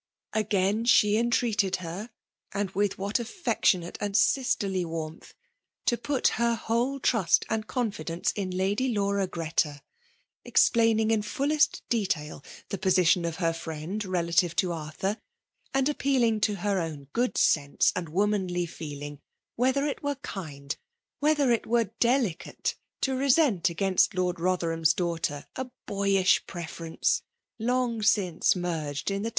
[0.33, 2.09] Again she entreated her,—
[2.55, 5.35] and with whaC affectionate and sisterly warmth,—
[5.85, 9.83] ^to put her whole trust and confidence in Lady Laura Greta;
[10.43, 15.17] explaining in fullest detail the position of her firiend relative to Arthur,
[15.71, 19.19] and appesdiag* to her own good sense and womanly feeling;^
[19.55, 20.77] wheUior it were kind,
[21.19, 27.21] whether it were deUcai^ to resent against Lord Botherham*e dan^ktetf a boyish prrference,
[27.59, 29.29] long since merged in the.